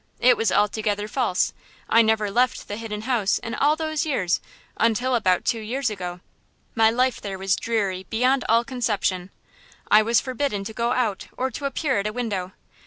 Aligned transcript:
It 0.19 0.35
was 0.35 0.51
altogether 0.51 1.07
false! 1.07 1.53
I 1.87 2.01
never 2.01 2.31
left 2.31 2.67
the 2.67 2.75
Hidden 2.77 3.03
House 3.03 3.37
in 3.37 3.53
all 3.53 3.75
those 3.75 4.03
years 4.03 4.41
until 4.77 5.13
about 5.13 5.45
two 5.45 5.59
years 5.59 5.91
ago. 5.91 6.21
My 6.73 6.89
life 6.89 7.21
there 7.21 7.37
was 7.37 7.55
dreary 7.55 8.07
beyond 8.09 8.43
all 8.49 8.63
conception. 8.63 9.29
I 9.91 10.01
was 10.01 10.19
forbidden 10.19 10.63
to 10.63 10.73
go 10.73 10.91
out 10.93 11.27
or 11.37 11.51
to 11.51 11.65
appear 11.65 11.99
at 11.99 12.07
a 12.07 12.13
window. 12.13 12.53